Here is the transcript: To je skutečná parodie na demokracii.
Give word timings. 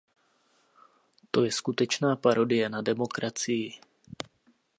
To 1.31 1.39
je 1.45 1.51
skutečná 1.59 2.15
parodie 2.17 2.65
na 2.69 2.81
demokracii. 2.81 3.65